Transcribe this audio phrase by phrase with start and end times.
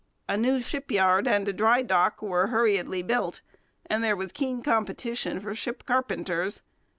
[0.27, 3.41] A new shipyard and a dry dock were hurriedly built;
[3.85, 6.63] and there was keen competition for ship carpenters.